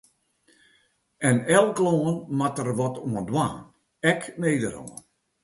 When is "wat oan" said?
2.79-3.25